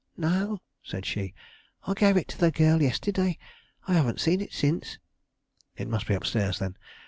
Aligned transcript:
"No," 0.17 0.57
said 0.81 1.05
she; 1.05 1.35
"I 1.85 1.93
gave 1.93 2.17
it 2.17 2.27
to 2.29 2.37
the 2.39 2.49
girl 2.49 2.81
yesterday; 2.81 3.37
I 3.87 3.93
haven't 3.93 4.19
seen 4.19 4.41
it 4.41 4.51
since." 4.51 4.97
"It 5.77 5.87
must 5.87 6.07
be 6.07 6.15
up 6.15 6.25
stairs, 6.25 6.57
then. 6.57 6.75